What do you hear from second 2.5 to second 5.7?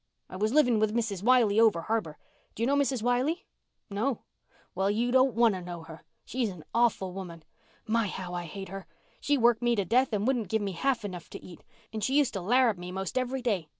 Do you know Mrs. Wiley?" "No." "Well, you don't want to